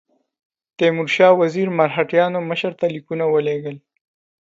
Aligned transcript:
تیمورشاه 0.77 1.33
وزیر 1.41 1.67
مرهټیانو 1.77 2.39
مشر 2.49 2.71
ته 2.79 2.85
لیکونه 2.95 3.25
ولېږل. 3.29 3.77